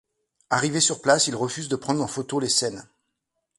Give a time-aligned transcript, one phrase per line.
[0.49, 2.83] Arrivé sur place, il refuse de prendre en photo les scènes.